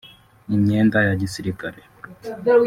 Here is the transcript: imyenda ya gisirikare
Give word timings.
imyenda 0.55 0.97
ya 1.07 1.13
gisirikare 1.21 1.79